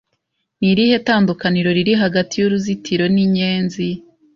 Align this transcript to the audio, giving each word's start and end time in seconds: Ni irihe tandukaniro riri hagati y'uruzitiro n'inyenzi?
Ni 0.59 0.67
irihe 0.71 0.97
tandukaniro 1.07 1.69
riri 1.77 1.93
hagati 2.03 2.33
y'uruzitiro 2.37 3.05
n'inyenzi? 3.15 3.87